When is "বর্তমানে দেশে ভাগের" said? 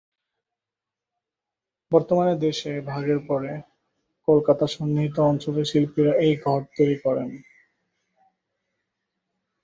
1.91-3.19